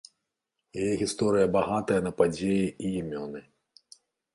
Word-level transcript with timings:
Яе 0.83 0.93
гісторыя 1.01 1.51
багатая 1.57 2.01
на 2.09 2.15
падзеі 2.23 2.61
і 2.67 2.87
імёны. 3.05 3.49